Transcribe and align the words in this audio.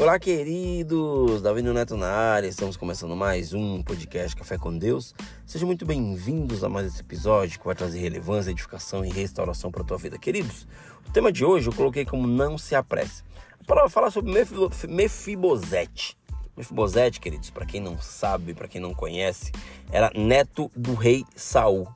Olá, 0.00 0.18
queridos! 0.18 1.42
Davi 1.42 1.60
Neto 1.60 1.94
na 1.94 2.08
área, 2.08 2.48
estamos 2.48 2.74
começando 2.74 3.14
mais 3.14 3.52
um 3.52 3.82
podcast 3.82 4.34
Café 4.34 4.56
com 4.56 4.78
Deus. 4.78 5.14
Sejam 5.44 5.66
muito 5.66 5.84
bem-vindos 5.84 6.64
a 6.64 6.70
mais 6.70 6.86
esse 6.86 7.02
episódio 7.02 7.60
que 7.60 7.66
vai 7.66 7.74
trazer 7.74 7.98
relevância, 7.98 8.50
edificação 8.50 9.04
e 9.04 9.10
restauração 9.10 9.70
para 9.70 9.82
a 9.82 9.84
tua 9.84 9.98
vida. 9.98 10.18
Queridos, 10.18 10.66
o 11.06 11.12
tema 11.12 11.30
de 11.30 11.44
hoje 11.44 11.68
eu 11.68 11.74
coloquei 11.74 12.06
como 12.06 12.26
não 12.26 12.56
se 12.56 12.74
apresse. 12.74 13.22
A 13.60 13.64
palavra 13.64 13.90
fala 13.90 14.10
sobre 14.10 14.32
Mefibosete. 14.88 16.16
Mefibosete, 16.56 17.20
queridos, 17.20 17.50
para 17.50 17.66
quem 17.66 17.82
não 17.82 17.98
sabe, 17.98 18.54
para 18.54 18.68
quem 18.68 18.80
não 18.80 18.94
conhece, 18.94 19.52
era 19.92 20.10
neto 20.14 20.70
do 20.74 20.94
rei 20.94 21.26
Saul, 21.36 21.86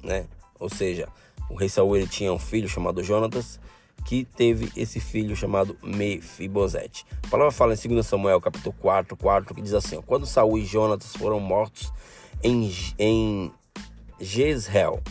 né? 0.00 0.26
Ou 0.60 0.68
seja, 0.68 1.08
o 1.50 1.56
rei 1.56 1.68
Saul 1.68 1.96
ele 1.96 2.06
tinha 2.06 2.32
um 2.32 2.38
filho 2.38 2.68
chamado 2.68 3.02
Jonatas, 3.02 3.58
que 4.06 4.24
teve 4.24 4.70
esse 4.76 5.00
filho 5.00 5.34
chamado 5.34 5.76
Mefibosete. 5.82 7.04
A 7.24 7.28
palavra 7.28 7.50
fala 7.50 7.74
em 7.74 7.88
2 7.88 8.06
Samuel, 8.06 8.40
capítulo 8.40 8.74
4, 8.80 9.16
4, 9.16 9.54
que 9.54 9.60
diz 9.60 9.74
assim: 9.74 10.00
Quando 10.06 10.24
Saul 10.24 10.56
e 10.56 10.64
Jonatas 10.64 11.14
foram 11.16 11.40
mortos 11.40 11.92
em, 12.42 12.72
em 12.98 13.52
Jezreel, 14.20 15.02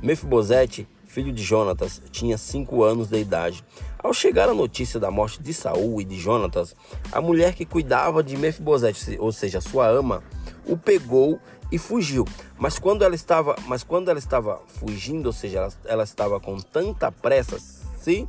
Mefibosete, 0.00 0.86
filho 1.04 1.32
de 1.32 1.42
Jonatas, 1.42 2.00
tinha 2.12 2.38
cinco 2.38 2.84
anos 2.84 3.08
de 3.08 3.18
idade. 3.18 3.64
Ao 3.98 4.14
chegar 4.14 4.48
a 4.48 4.54
notícia 4.54 5.00
da 5.00 5.10
morte 5.10 5.42
de 5.42 5.52
Saul 5.52 6.00
e 6.00 6.04
de 6.04 6.16
Jonatas, 6.16 6.76
a 7.10 7.20
mulher 7.20 7.54
que 7.54 7.64
cuidava 7.64 8.22
de 8.22 8.36
Mefibosete, 8.36 9.16
ou 9.18 9.32
seja, 9.32 9.60
sua 9.60 9.88
ama, 9.88 10.22
o 10.64 10.76
pegou 10.76 11.40
e 11.72 11.78
fugiu. 11.78 12.24
Mas 12.56 12.78
quando 12.78 13.02
ela 13.02 13.16
estava, 13.16 13.56
mas 13.66 13.82
quando 13.82 14.10
ela 14.10 14.18
estava 14.18 14.62
fugindo, 14.68 15.26
ou 15.26 15.32
seja, 15.32 15.58
ela, 15.58 15.72
ela 15.86 16.04
estava 16.04 16.38
com 16.38 16.56
tanta 16.58 17.10
pressa, 17.10 17.58
se 18.02 18.28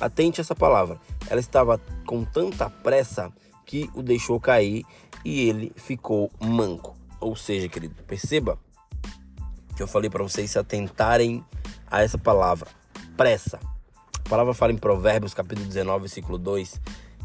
atente 0.00 0.40
a 0.40 0.42
essa 0.42 0.54
palavra, 0.54 1.00
ela 1.28 1.40
estava 1.40 1.80
com 2.06 2.24
tanta 2.24 2.68
pressa 2.68 3.32
que 3.64 3.88
o 3.94 4.02
deixou 4.02 4.40
cair 4.40 4.84
e 5.24 5.48
ele 5.48 5.72
ficou 5.76 6.30
manco. 6.40 6.96
Ou 7.20 7.34
seja, 7.34 7.68
querido, 7.68 7.94
perceba 8.04 8.58
que 9.76 9.82
eu 9.82 9.88
falei 9.88 10.10
para 10.10 10.22
vocês 10.22 10.50
se 10.50 10.58
atentarem 10.58 11.44
a 11.86 12.02
essa 12.02 12.18
palavra, 12.18 12.68
pressa. 13.16 13.58
A 14.24 14.28
palavra 14.28 14.54
fala 14.54 14.72
em 14.72 14.76
Provérbios, 14.76 15.34
capítulo 15.34 15.66
19, 15.66 16.00
versículo 16.00 16.38
2, 16.38 16.80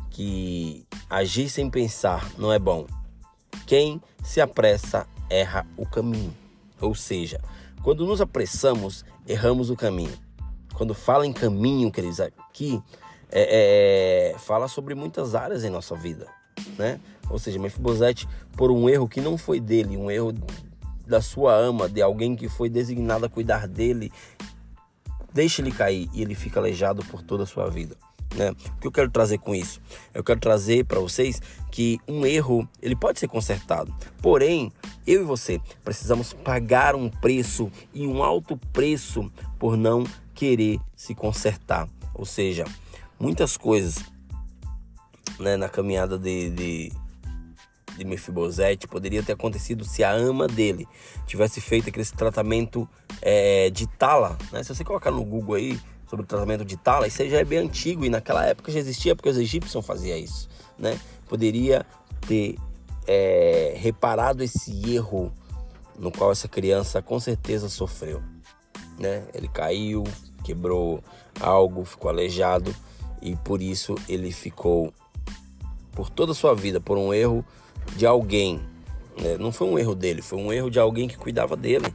que 0.09 0.85
agir 1.09 1.49
sem 1.49 1.69
pensar 1.69 2.29
não 2.37 2.51
é 2.51 2.59
bom. 2.59 2.85
Quem 3.65 4.01
se 4.23 4.41
apressa 4.41 5.07
erra 5.29 5.65
o 5.77 5.85
caminho. 5.85 6.35
Ou 6.81 6.95
seja, 6.95 7.41
quando 7.83 8.05
nos 8.05 8.21
apressamos, 8.21 9.05
erramos 9.27 9.69
o 9.69 9.75
caminho. 9.75 10.17
Quando 10.79 10.93
fala 10.93 11.27
em 11.27 11.33
caminho, 11.33 11.91
queridos, 11.91 12.21
aqui 12.21 12.81
é, 13.29 14.31
é, 14.31 14.39
fala 14.39 14.69
sobre 14.69 14.95
muitas 14.95 15.35
áreas 15.35 15.65
em 15.65 15.69
nossa 15.69 15.93
vida, 15.93 16.25
né? 16.77 17.01
Ou 17.29 17.37
seja, 17.37 17.59
Mefibosete, 17.59 18.25
por 18.55 18.71
um 18.71 18.87
erro 18.87 19.05
que 19.05 19.19
não 19.19 19.37
foi 19.37 19.59
dele, 19.59 19.97
um 19.97 20.09
erro 20.09 20.33
da 21.05 21.21
sua 21.21 21.53
ama, 21.53 21.89
de 21.89 22.01
alguém 22.01 22.33
que 22.33 22.47
foi 22.47 22.69
designado 22.69 23.25
a 23.25 23.29
cuidar 23.29 23.67
dele, 23.67 24.09
deixa 25.33 25.61
ele 25.61 25.73
cair 25.73 26.09
e 26.13 26.21
ele 26.21 26.33
fica 26.33 26.61
aleijado 26.61 27.03
por 27.07 27.21
toda 27.21 27.43
a 27.43 27.45
sua 27.45 27.69
vida. 27.69 27.97
Né? 28.33 28.51
O 28.51 28.79
que 28.79 28.87
eu 28.87 28.91
quero 28.91 29.09
trazer 29.09 29.39
com 29.39 29.53
isso? 29.53 29.81
Eu 30.13 30.23
quero 30.23 30.39
trazer 30.39 30.85
para 30.85 31.01
vocês 31.01 31.41
que 31.69 31.99
um 32.07 32.25
erro 32.25 32.65
ele 32.81 32.95
pode 32.95 33.19
ser 33.19 33.27
consertado, 33.27 33.93
porém 34.21 34.71
eu 35.05 35.23
e 35.23 35.25
você 35.25 35.59
precisamos 35.83 36.31
pagar 36.31 36.95
um 36.95 37.09
preço 37.09 37.69
e 37.93 38.07
um 38.07 38.23
alto 38.23 38.55
preço 38.71 39.29
por 39.57 39.75
não 39.75 40.05
querer 40.39 40.79
se 40.95 41.13
consertar. 41.13 41.85
Ou 42.15 42.25
seja, 42.25 42.63
muitas 43.19 43.57
coisas 43.57 43.97
né, 45.37 45.57
na 45.57 45.67
caminhada 45.67 46.17
de, 46.17 46.49
de, 46.49 46.91
de 47.97 48.05
Mefibosete 48.05 48.87
poderia 48.87 49.21
ter 49.21 49.33
acontecido 49.33 49.83
se 49.83 50.01
a 50.01 50.11
ama 50.11 50.47
dele 50.47 50.87
tivesse 51.27 51.59
feito 51.59 51.89
aquele 51.89 52.05
tratamento 52.05 52.87
é, 53.21 53.69
de 53.69 53.85
tala. 53.85 54.37
Né? 54.49 54.63
Se 54.63 54.73
você 54.73 54.85
colocar 54.85 55.11
no 55.11 55.25
Google 55.25 55.55
aí, 55.55 55.77
sobre 56.07 56.23
o 56.23 56.27
tratamento 56.27 56.63
de 56.63 56.77
tala, 56.77 57.05
isso 57.05 57.27
já 57.27 57.37
é 57.37 57.43
bem 57.43 57.59
antigo 57.59 58.05
e 58.05 58.09
naquela 58.09 58.45
época 58.45 58.71
já 58.71 58.79
existia 58.79 59.15
porque 59.17 59.29
os 59.29 59.37
egípcios 59.37 59.85
faziam 59.85 60.17
isso, 60.17 60.49
né? 60.75 60.99
Poderia 61.27 61.85
ter 62.27 62.55
é, 63.05 63.75
reparado 63.77 64.43
esse 64.43 64.91
erro 64.91 65.31
no 65.99 66.11
qual 66.11 66.31
essa 66.31 66.47
criança 66.47 66.99
com 66.99 67.19
certeza 67.19 67.69
sofreu, 67.69 68.23
né? 68.99 69.23
Ele 69.33 69.47
caiu, 69.47 70.03
quebrou 70.43 71.03
algo, 71.39 71.85
ficou 71.85 72.09
aleijado 72.09 72.75
e 73.21 73.35
por 73.37 73.61
isso 73.61 73.95
ele 74.07 74.31
ficou 74.31 74.93
por 75.91 76.09
toda 76.09 76.33
a 76.33 76.35
sua 76.35 76.53
vida 76.53 76.79
por 76.79 76.97
um 76.97 77.13
erro 77.13 77.43
de 77.95 78.05
alguém. 78.05 78.61
Né? 79.19 79.37
Não 79.37 79.51
foi 79.51 79.67
um 79.67 79.79
erro 79.79 79.95
dele, 79.95 80.21
foi 80.21 80.37
um 80.37 80.51
erro 80.51 80.69
de 80.69 80.79
alguém 80.79 81.07
que 81.07 81.17
cuidava 81.17 81.55
dele 81.55 81.87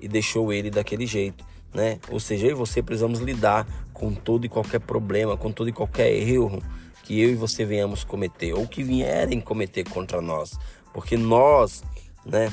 e 0.00 0.08
deixou 0.08 0.52
ele 0.52 0.70
daquele 0.70 1.06
jeito 1.06 1.44
né? 1.72 1.98
Ou 2.10 2.20
seja, 2.20 2.46
eu 2.46 2.50
e 2.50 2.54
você 2.54 2.82
precisamos 2.82 3.20
lidar 3.20 3.66
com 3.92 4.12
todo 4.12 4.44
e 4.44 4.48
qualquer 4.48 4.80
problema, 4.80 5.36
com 5.36 5.50
todo 5.50 5.68
e 5.68 5.72
qualquer 5.72 6.12
erro 6.12 6.62
que 7.02 7.20
eu 7.20 7.30
e 7.30 7.34
você 7.34 7.64
venhamos 7.64 8.04
cometer 8.04 8.52
ou 8.52 8.66
que 8.66 8.82
vierem 8.82 9.40
cometer 9.40 9.88
contra 9.88 10.20
nós, 10.20 10.58
porque 10.92 11.16
nós, 11.16 11.82
né? 12.24 12.52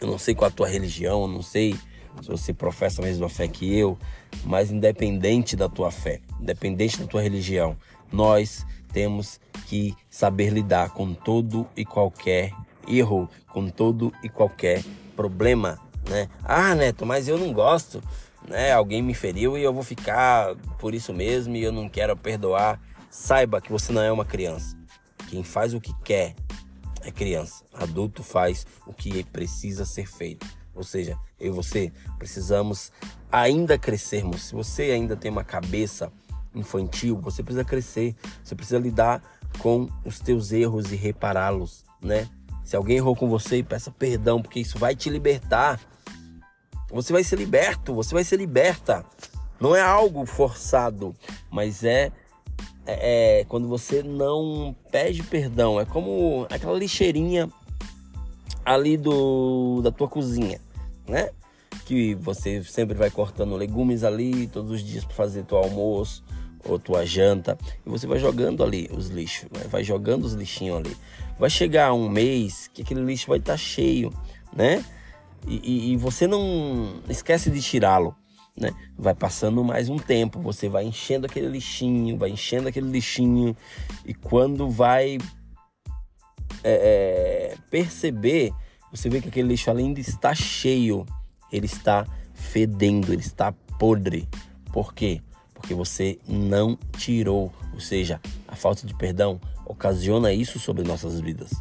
Eu 0.00 0.08
não 0.08 0.18
sei 0.18 0.34
qual 0.34 0.48
a 0.48 0.52
tua 0.52 0.68
religião, 0.68 1.22
eu 1.22 1.28
não 1.28 1.42
sei 1.42 1.74
se 2.20 2.28
você 2.28 2.52
professa 2.52 3.02
a 3.02 3.04
mesma 3.04 3.28
fé 3.28 3.48
que 3.48 3.76
eu, 3.76 3.98
mas 4.44 4.70
independente 4.70 5.56
da 5.56 5.68
tua 5.68 5.90
fé, 5.90 6.20
independente 6.40 7.00
da 7.00 7.06
tua 7.06 7.22
religião, 7.22 7.76
nós 8.12 8.64
temos 8.92 9.40
que 9.66 9.94
saber 10.08 10.50
lidar 10.50 10.90
com 10.90 11.12
todo 11.12 11.66
e 11.76 11.84
qualquer 11.84 12.52
erro, 12.88 13.28
com 13.52 13.68
todo 13.68 14.12
e 14.22 14.28
qualquer 14.28 14.82
problema, 15.14 15.78
né? 16.08 16.28
Ah, 16.44 16.74
Neto, 16.74 17.04
mas 17.04 17.28
eu 17.28 17.38
não 17.38 17.52
gosto 17.52 18.02
né? 18.48 18.72
Alguém 18.72 19.02
me 19.02 19.14
feriu 19.14 19.56
e 19.58 19.62
eu 19.62 19.72
vou 19.72 19.82
ficar 19.82 20.54
por 20.78 20.94
isso 20.94 21.12
mesmo 21.12 21.56
e 21.56 21.62
eu 21.62 21.72
não 21.72 21.88
quero 21.88 22.16
perdoar. 22.16 22.80
Saiba 23.10 23.60
que 23.60 23.72
você 23.72 23.92
não 23.92 24.02
é 24.02 24.10
uma 24.10 24.24
criança. 24.24 24.76
Quem 25.28 25.42
faz 25.42 25.74
o 25.74 25.80
que 25.80 25.92
quer 26.04 26.34
é 27.02 27.10
criança. 27.10 27.64
Adulto 27.72 28.22
faz 28.22 28.66
o 28.86 28.92
que 28.92 29.24
precisa 29.24 29.84
ser 29.84 30.06
feito. 30.06 30.46
Ou 30.76 30.84
seja, 30.84 31.18
eu 31.40 31.48
e 31.48 31.56
você 31.56 31.92
precisamos 32.18 32.92
ainda 33.32 33.78
crescermos. 33.78 34.42
Se 34.42 34.54
você 34.54 34.84
ainda 34.84 35.16
tem 35.16 35.30
uma 35.30 35.44
cabeça 35.44 36.12
infantil, 36.54 37.18
você 37.20 37.42
precisa 37.42 37.64
crescer. 37.64 38.14
Você 38.44 38.54
precisa 38.54 38.78
lidar 38.78 39.22
com 39.58 39.88
os 40.04 40.20
teus 40.20 40.52
erros 40.52 40.92
e 40.92 40.96
repará-los, 40.96 41.84
né? 42.00 42.28
Se 42.64 42.76
alguém 42.76 42.96
errou 42.96 43.14
com 43.14 43.28
você, 43.28 43.62
peça 43.62 43.90
perdão, 43.90 44.42
porque 44.42 44.60
isso 44.60 44.78
vai 44.78 44.94
te 44.94 45.08
libertar. 45.08 45.80
Você 46.90 47.12
vai 47.12 47.22
ser 47.22 47.36
liberto, 47.36 47.94
você 47.94 48.12
vai 48.12 48.24
ser 48.24 48.36
liberta. 48.36 49.04
Não 49.60 49.74
é 49.74 49.80
algo 49.80 50.26
forçado, 50.26 51.14
mas 51.50 51.84
é, 51.84 52.12
é, 52.84 53.40
é 53.40 53.44
quando 53.44 53.68
você 53.68 54.02
não 54.02 54.74
pede 54.90 55.22
perdão. 55.22 55.80
É 55.80 55.84
como 55.84 56.46
aquela 56.50 56.76
lixeirinha 56.76 57.48
ali 58.64 58.96
do 58.96 59.80
da 59.82 59.92
tua 59.92 60.08
cozinha, 60.08 60.60
né? 61.08 61.30
Que 61.84 62.14
você 62.14 62.62
sempre 62.64 62.96
vai 62.96 63.10
cortando 63.10 63.54
legumes 63.56 64.04
ali 64.04 64.46
todos 64.46 64.70
os 64.70 64.82
dias 64.82 65.04
para 65.04 65.14
fazer 65.14 65.44
teu 65.44 65.58
almoço 65.58 66.24
ou 66.64 66.78
tua 66.78 67.06
janta 67.06 67.56
e 67.84 67.88
você 67.88 68.06
vai 68.06 68.18
jogando 68.18 68.64
ali 68.64 68.88
os 68.92 69.08
lixos, 69.08 69.48
né? 69.52 69.64
vai 69.70 69.84
jogando 69.84 70.24
os 70.24 70.32
lixinhos 70.32 70.78
ali. 70.78 70.96
Vai 71.38 71.50
chegar 71.50 71.92
um 71.92 72.08
mês 72.08 72.68
que 72.72 72.82
aquele 72.82 73.02
lixo 73.02 73.28
vai 73.28 73.38
estar 73.38 73.52
tá 73.52 73.58
cheio, 73.58 74.12
né? 74.52 74.84
e, 75.46 75.92
e 75.92 75.96
você 75.96 76.26
não 76.26 77.00
esquece 77.08 77.50
de 77.50 77.62
tirá-lo. 77.62 78.14
Né? 78.58 78.70
Vai 78.96 79.14
passando 79.14 79.62
mais 79.62 79.90
um 79.90 79.98
tempo, 79.98 80.40
você 80.40 80.66
vai 80.66 80.84
enchendo 80.84 81.26
aquele 81.26 81.46
lixinho, 81.46 82.16
vai 82.16 82.30
enchendo 82.30 82.68
aquele 82.68 82.90
lixinho, 82.90 83.54
e 84.04 84.14
quando 84.14 84.70
vai 84.70 85.18
é, 86.64 87.52
é, 87.52 87.54
perceber, 87.70 88.52
você 88.96 89.08
vê 89.08 89.20
que 89.20 89.28
aquele 89.28 89.48
lixo 89.48 89.70
além 89.70 89.92
de 89.92 90.00
estar 90.00 90.34
cheio, 90.34 91.06
ele 91.52 91.66
está 91.66 92.06
fedendo, 92.34 93.12
ele 93.12 93.22
está 93.22 93.52
podre. 93.78 94.28
Por 94.72 94.94
quê? 94.94 95.20
Porque 95.54 95.74
você 95.74 96.18
não 96.28 96.78
tirou, 96.96 97.52
ou 97.72 97.80
seja, 97.80 98.20
a 98.46 98.54
falta 98.54 98.86
de 98.86 98.94
perdão 98.94 99.40
ocasiona 99.64 100.32
isso 100.32 100.58
sobre 100.58 100.82
nossas 100.82 101.20
vidas, 101.20 101.52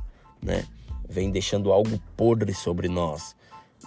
né? 0.41 0.65
Vem 1.07 1.31
deixando 1.31 1.71
algo 1.71 1.99
podre 2.15 2.53
sobre 2.53 2.87
nós 2.87 3.35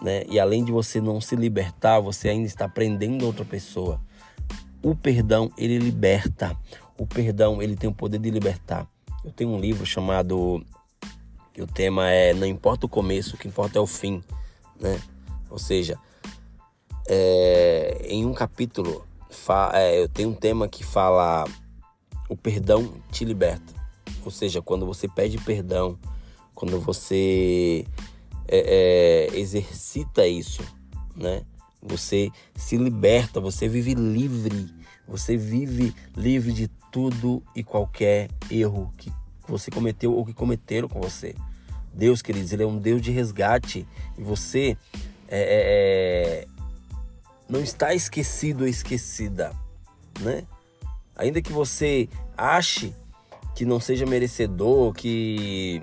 né? 0.03 0.25
E 0.29 0.39
além 0.39 0.65
de 0.65 0.73
você 0.73 1.00
não 1.00 1.21
se 1.21 1.37
libertar, 1.37 2.00
você 2.00 2.29
ainda 2.29 2.47
está 2.47 2.69
prendendo 2.69 3.27
outra 3.27 3.45
pessoa. 3.45 4.00
O 4.83 4.95
perdão, 4.95 5.50
ele 5.56 5.79
liberta. 5.79 6.56
O 6.97 7.06
perdão, 7.06 7.62
ele 7.62 7.77
tem 7.77 7.89
o 7.89 7.95
poder 7.95 8.19
de 8.19 8.31
libertar. 8.31 8.87
Eu 9.25 9.33
tenho 9.33 9.50
um 9.50 9.61
livro 9.61 9.85
chamado 9.85 10.65
que 11.58 11.62
o 11.62 11.66
tema 11.66 12.08
é 12.08 12.32
não 12.32 12.46
importa 12.46 12.87
o 12.87 12.88
começo, 12.88 13.34
o 13.34 13.38
que 13.38 13.49
importa 13.49 13.81
é 13.81 13.81
o 13.81 13.87
fim, 13.87 14.22
né? 14.81 15.02
Ou 15.50 15.58
seja, 15.58 15.99
é, 17.08 17.99
em 18.05 18.25
um 18.25 18.32
capítulo 18.32 19.05
é, 19.75 20.00
eu 20.00 20.08
tenho 20.08 20.28
um 20.28 20.34
tema 20.34 20.69
que 20.69 20.84
fala 20.84 21.44
o 22.28 22.37
perdão 22.37 22.94
te 23.10 23.25
liberta, 23.25 23.75
Ou 24.25 24.31
seja, 24.31 24.62
quando 24.62 24.87
você 24.87 25.08
pede 25.08 25.37
perdão, 25.38 25.99
quando 26.55 26.78
você 26.78 27.84
é, 28.46 29.26
é, 29.32 29.37
exercita 29.37 30.28
isso, 30.28 30.62
né? 31.16 31.43
Você 31.82 32.31
se 32.54 32.76
liberta, 32.76 33.40
você 33.40 33.66
vive 33.66 33.94
livre, 33.94 34.72
você 35.08 35.37
vive 35.37 35.93
livre 36.16 36.52
de 36.52 36.69
tudo 36.93 37.43
e 37.52 37.64
qualquer 37.64 38.31
erro 38.49 38.93
que 38.96 39.11
você 39.49 39.72
cometeu 39.72 40.14
ou 40.14 40.25
que 40.25 40.32
cometeram 40.32 40.88
com 40.88 41.00
você. 41.00 41.34
Deus, 41.99 42.23
queridos, 42.23 42.53
Ele 42.53 42.62
é 42.62 42.67
um 42.67 42.79
Deus 42.79 43.03
de 43.03 43.11
resgate 43.11 43.87
e 44.17 44.23
você 44.23 44.77
é, 45.29 45.41
é, 45.41 46.45
é 46.45 46.47
não 47.49 47.61
está 47.61 47.93
esquecido 47.93 48.62
ou 48.62 48.69
esquecida, 48.69 49.53
né? 50.21 50.45
Ainda 51.17 51.43
que 51.43 51.53
você 51.53 52.09
ache 52.37 52.95
que 53.56 53.65
não 53.65 53.81
seja 53.81 54.06
merecedor, 54.06 54.93
que 54.93 55.83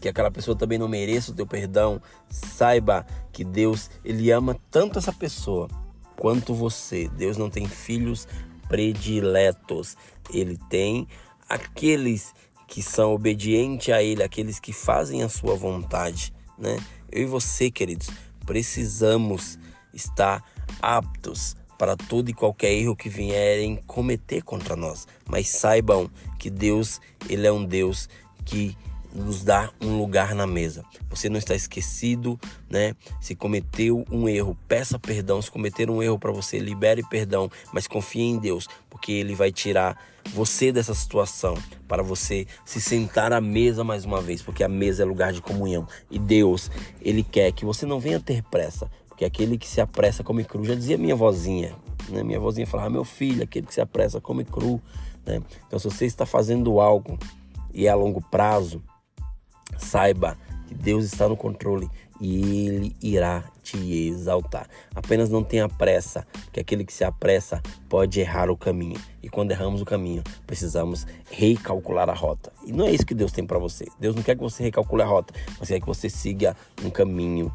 que 0.00 0.08
aquela 0.08 0.30
pessoa 0.30 0.56
também 0.56 0.78
não 0.78 0.88
mereça 0.88 1.30
o 1.30 1.34
teu 1.34 1.46
perdão, 1.46 2.00
saiba 2.28 3.06
que 3.32 3.44
Deus, 3.44 3.90
ele 4.04 4.30
ama 4.30 4.58
tanto 4.70 4.98
essa 4.98 5.12
pessoa 5.12 5.68
quanto 6.16 6.54
você. 6.54 7.08
Deus 7.08 7.36
não 7.36 7.50
tem 7.50 7.66
filhos 7.66 8.26
prediletos. 8.68 9.96
Ele 10.32 10.58
tem 10.68 11.06
aqueles 11.48 12.34
que 12.72 12.82
são 12.82 13.12
obedientes 13.12 13.92
a 13.92 14.02
ele, 14.02 14.22
aqueles 14.22 14.58
que 14.58 14.72
fazem 14.72 15.22
a 15.22 15.28
sua 15.28 15.54
vontade, 15.54 16.32
né? 16.56 16.78
Eu 17.10 17.24
e 17.24 17.26
você, 17.26 17.70
queridos, 17.70 18.08
precisamos 18.46 19.58
estar 19.92 20.42
aptos 20.80 21.54
para 21.76 21.98
todo 21.98 22.30
e 22.30 22.32
qualquer 22.32 22.72
erro 22.72 22.96
que 22.96 23.10
vierem 23.10 23.76
cometer 23.86 24.42
contra 24.42 24.74
nós. 24.74 25.06
Mas 25.28 25.50
saibam 25.50 26.10
que 26.38 26.48
Deus, 26.48 26.98
ele 27.28 27.46
é 27.46 27.52
um 27.52 27.62
Deus 27.62 28.08
que 28.42 28.74
nos 29.14 29.42
dá 29.42 29.70
um 29.80 29.98
lugar 29.98 30.34
na 30.34 30.46
mesa. 30.46 30.84
Você 31.10 31.28
não 31.28 31.38
está 31.38 31.54
esquecido, 31.54 32.38
né? 32.68 32.94
Se 33.20 33.34
cometeu 33.34 34.04
um 34.10 34.28
erro, 34.28 34.56
peça 34.66 34.98
perdão. 34.98 35.40
Se 35.40 35.50
cometer 35.50 35.90
um 35.90 36.02
erro 36.02 36.18
para 36.18 36.32
você, 36.32 36.58
libere 36.58 37.02
perdão, 37.08 37.50
mas 37.72 37.86
confie 37.86 38.22
em 38.22 38.38
Deus, 38.38 38.68
porque 38.88 39.12
ele 39.12 39.34
vai 39.34 39.52
tirar 39.52 39.96
você 40.32 40.72
dessa 40.72 40.94
situação 40.94 41.56
para 41.88 42.02
você 42.02 42.46
se 42.64 42.80
sentar 42.80 43.32
à 43.32 43.40
mesa 43.40 43.84
mais 43.84 44.04
uma 44.04 44.20
vez, 44.20 44.40
porque 44.40 44.62
a 44.62 44.68
mesa 44.68 45.02
é 45.02 45.06
lugar 45.06 45.32
de 45.32 45.42
comunhão. 45.42 45.86
E 46.10 46.18
Deus, 46.18 46.70
ele 47.00 47.22
quer 47.22 47.52
que 47.52 47.64
você 47.64 47.84
não 47.84 48.00
venha 48.00 48.20
ter 48.20 48.42
pressa, 48.44 48.90
porque 49.08 49.24
aquele 49.24 49.58
que 49.58 49.68
se 49.68 49.80
apressa 49.80 50.24
come 50.24 50.44
cru. 50.44 50.64
Já 50.64 50.74
dizia 50.74 50.96
minha 50.96 51.16
vozinha, 51.16 51.74
né? 52.08 52.22
Minha 52.22 52.40
vozinha 52.40 52.66
falava: 52.66 52.90
"Meu 52.90 53.04
filho, 53.04 53.42
aquele 53.42 53.66
que 53.66 53.74
se 53.74 53.80
apressa 53.80 54.20
come 54.20 54.44
cru", 54.44 54.80
né? 55.26 55.42
Então 55.66 55.78
se 55.78 55.90
você 55.90 56.06
está 56.06 56.24
fazendo 56.24 56.80
algo 56.80 57.18
e 57.74 57.86
é 57.86 57.90
a 57.90 57.94
longo 57.94 58.20
prazo, 58.20 58.82
Saiba 59.78 60.36
que 60.66 60.74
Deus 60.74 61.04
está 61.04 61.28
no 61.28 61.36
controle 61.36 61.88
e 62.20 62.68
Ele 62.68 62.96
irá 63.02 63.44
te 63.62 63.76
exaltar. 64.06 64.68
Apenas 64.94 65.28
não 65.28 65.42
tenha 65.42 65.68
pressa, 65.68 66.26
que 66.52 66.60
aquele 66.60 66.84
que 66.84 66.92
se 66.92 67.04
apressa 67.04 67.60
pode 67.88 68.20
errar 68.20 68.48
o 68.48 68.56
caminho. 68.56 68.98
E 69.22 69.28
quando 69.28 69.50
erramos 69.50 69.82
o 69.82 69.84
caminho, 69.84 70.22
precisamos 70.46 71.06
recalcular 71.30 72.08
a 72.08 72.14
rota. 72.14 72.52
E 72.64 72.72
não 72.72 72.86
é 72.86 72.92
isso 72.92 73.04
que 73.04 73.14
Deus 73.14 73.32
tem 73.32 73.44
para 73.44 73.58
você. 73.58 73.86
Deus 73.98 74.14
não 74.14 74.22
quer 74.22 74.36
que 74.36 74.42
você 74.42 74.62
recalcule 74.62 75.02
a 75.02 75.06
rota, 75.06 75.34
mas 75.58 75.68
quer 75.68 75.80
que 75.80 75.86
você 75.86 76.08
siga 76.08 76.56
um 76.84 76.90
caminho 76.90 77.52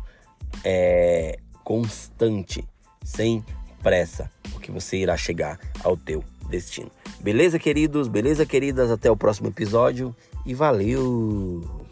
é, 0.63 1.39
constante, 1.63 2.67
sem 3.03 3.43
pressa, 3.81 4.29
porque 4.51 4.71
você 4.71 4.97
irá 4.97 5.15
chegar 5.15 5.59
ao 5.83 5.95
teu 5.95 6.23
destino. 6.49 6.91
Beleza, 7.21 7.57
queridos? 7.57 8.07
Beleza, 8.07 8.45
queridas? 8.45 8.91
Até 8.91 9.09
o 9.09 9.15
próximo 9.15 9.47
episódio 9.47 10.15
e 10.45 10.53
valeu! 10.53 11.86